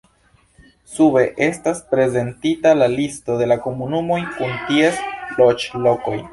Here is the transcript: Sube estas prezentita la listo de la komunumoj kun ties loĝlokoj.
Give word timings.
Sube 0.93 1.21
estas 1.47 1.83
prezentita 1.91 2.73
la 2.79 2.89
listo 2.95 3.37
de 3.43 3.51
la 3.53 3.61
komunumoj 3.69 4.21
kun 4.41 4.59
ties 4.71 5.07
loĝlokoj. 5.45 6.21